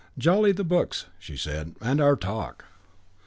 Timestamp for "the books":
0.51-1.05